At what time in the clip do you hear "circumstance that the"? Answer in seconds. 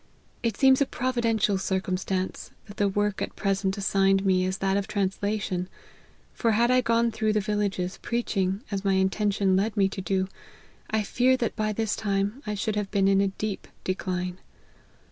1.59-2.89